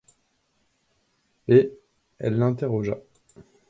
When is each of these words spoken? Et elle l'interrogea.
Et 1.47 1.77
elle 2.19 2.39
l'interrogea. 2.39 2.97